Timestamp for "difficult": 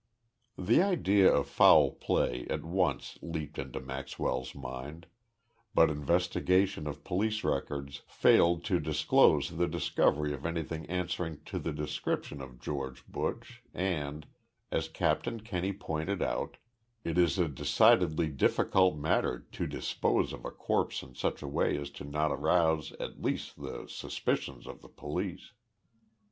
18.27-18.97